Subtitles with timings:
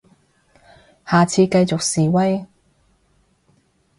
[1.05, 2.43] 下次繼續示威